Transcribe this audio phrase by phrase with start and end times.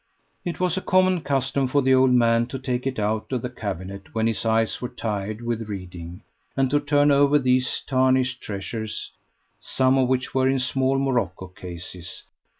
[0.43, 3.51] It was a common custom for the old man to take it out of the
[3.51, 6.23] cabinet when his eyes were tired with reading,
[6.57, 9.11] and to turn over these tarnished treasures,
[9.59, 12.23] some of which were in small morocco cases.